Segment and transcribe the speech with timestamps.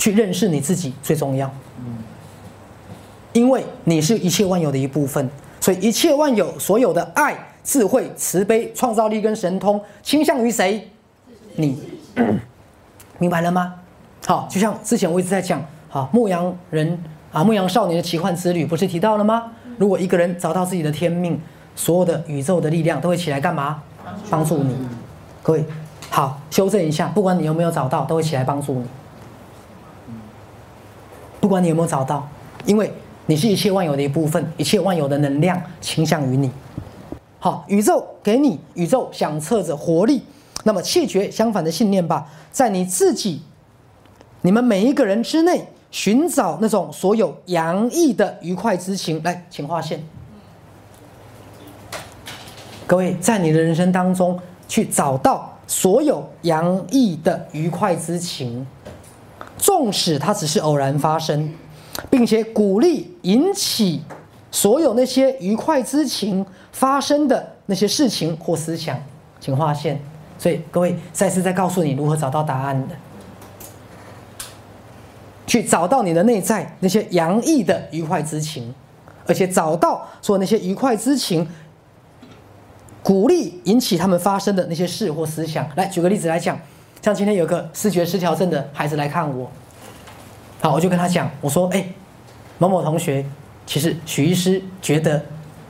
[0.00, 1.48] 去认识你自己最重要。
[3.34, 5.28] 因为你是一切万有的一部分，
[5.60, 10.90] 所以一切万有所有的爱、智慧、慈悲、创造力跟神通，倾向于谁？
[11.56, 11.78] 你，
[13.20, 13.74] 明白了吗？
[14.26, 16.98] 好，就像之前我一直在讲，好，牧羊人
[17.30, 19.52] 啊，牧羊少年的奇幻之旅，不是提到了吗？
[19.76, 21.40] 如果一个人找到自己的天命，
[21.76, 23.82] 所有的宇宙的力量都会起来干嘛？
[24.28, 24.74] 帮助你。
[25.40, 25.64] 各位，
[26.10, 28.86] 好，修正一下，不管你有没有找到，都会起来帮助你。
[31.50, 32.28] 不管你有没有找到，
[32.64, 32.88] 因为
[33.26, 36.48] 你是一切万有的一部分，一切万有的能量倾向于你。
[37.40, 40.22] 好，宇宙给你，宇宙响彻着活力。
[40.62, 43.42] 那么弃绝相反的信念吧，在你自己、
[44.42, 49.20] 你们每一个人之内，寻找那种所有洋溢的愉快之情。
[49.24, 50.00] 来，请划线。
[52.86, 54.38] 各位，在你的人生当中，
[54.68, 58.64] 去找到所有洋溢的愉快之情，
[59.60, 61.52] 纵使它只是偶然发生，
[62.08, 64.02] 并且鼓励引起
[64.50, 68.98] 所有那些愉快之情发生的那些事情或思想，
[69.38, 70.00] 请划线。
[70.38, 72.96] 所以各位再次在告诉你如何找到答案的，
[75.46, 78.74] 去找到你的内在那些洋溢的愉快之情，
[79.26, 81.46] 而且找到说那些愉快之情，
[83.02, 85.68] 鼓励引起他们发生的那些事或思想。
[85.76, 86.58] 来举个例子来讲，
[87.02, 89.50] 像今天有个视觉失调症的孩子来看我，
[90.60, 91.84] 好，我就跟他讲，我说，哎，
[92.58, 93.24] 某某同学，
[93.66, 95.22] 其实许医师觉得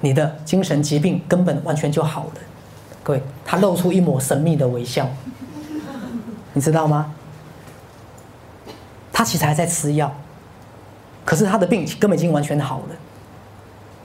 [0.00, 2.32] 你的精神疾病根本完全就好了。
[3.02, 5.08] 各位，他露出一抹神秘的微笑，
[6.52, 7.12] 你知道吗？
[9.12, 10.14] 他其实还在吃药，
[11.24, 12.96] 可是他的病根本已经完全好了。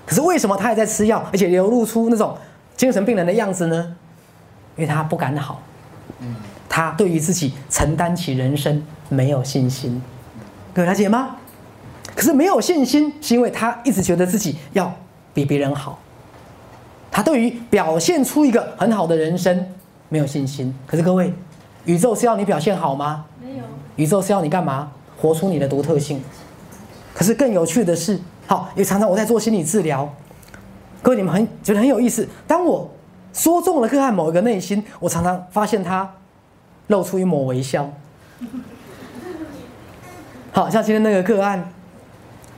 [0.06, 2.36] 可是为什么他还在吃药，而且流露出那种
[2.76, 3.96] 精神病人的样子呢？
[4.78, 5.62] 因为他不敢好，
[6.20, 6.36] 嗯
[6.74, 10.02] 他对于自己承担起人生没有信心。
[10.74, 11.36] 各位了解吗？
[12.16, 14.96] 可是没有信心，是因为他一直觉得自己要
[15.34, 16.00] 比别人好。
[17.12, 19.68] 他对于表现出一个很好的人生
[20.08, 20.74] 没有信心。
[20.88, 21.34] 可是各位，
[21.84, 23.26] 宇宙是要你表现好吗？
[23.44, 23.64] 没有。
[23.98, 24.90] 宇宙是要你干嘛？
[25.20, 26.24] 活出你的独特性。
[27.14, 28.18] 可是更有趣的是，
[28.48, 30.10] 好，也常常我在做心理治疗，
[31.02, 32.26] 各位你们很觉得很有意思。
[32.48, 32.90] 当我
[33.34, 36.10] 说中了个案某一个内心，我常常发现他
[36.92, 37.92] 露出一抹微笑。
[40.52, 41.72] 好像今天那个个案，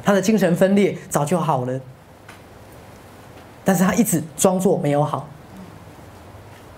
[0.04, 1.80] 他的精神分裂早就好了。
[3.64, 5.26] 但是他一直装作没有好，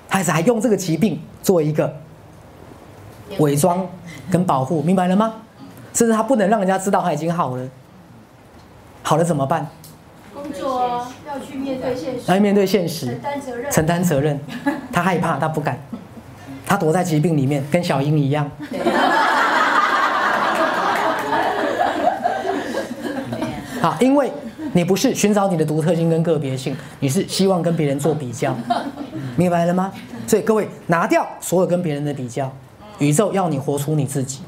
[0.08, 1.92] 还是还用这个疾病做一个
[3.40, 3.88] 伪装
[4.30, 5.34] 跟保护，明白了吗？
[5.94, 7.68] 甚至他不能让人家知道他已经好了，
[9.02, 9.68] 好了怎么办？
[10.34, 14.40] 工作要去面对现实，要面对现实，承担责任，承担责任。
[14.92, 15.80] 他害怕，他不敢，
[16.76, 18.52] 他躲在疾病里面，跟小英一样。
[23.82, 24.30] 好，因为。
[24.74, 28.54] 你不是寻找你的独特性跟个别性，你是希望跟别人做比较，
[29.38, 29.90] 明白了吗？
[30.28, 32.52] 所以各位拿掉所有跟别人的比较，
[33.00, 34.42] 宇宙要你活出你自己。